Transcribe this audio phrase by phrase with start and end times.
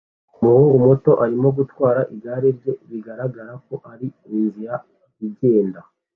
[0.39, 4.73] Umuhungu muto arimo gutwara igare rye bigaragara ko ari inzira
[5.27, 5.81] igenda